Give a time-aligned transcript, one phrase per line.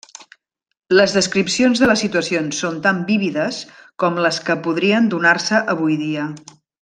[0.99, 3.59] Les descripcions de les situacions són tan vívides
[4.05, 6.25] com les que podrien donar-se avui dia.